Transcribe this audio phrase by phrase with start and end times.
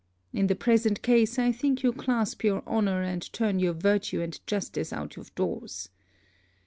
[0.33, 4.39] In the present case, I think you clasp your honour and turn your virtue and
[4.47, 5.89] justice out of doors.